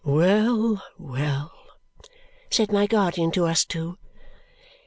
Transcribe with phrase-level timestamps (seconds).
[0.03, 1.51] "Well, well!"
[2.49, 3.99] said my guardian to us two.